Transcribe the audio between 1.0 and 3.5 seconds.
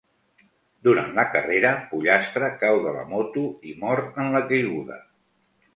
la carrera, Pollastre cau de la moto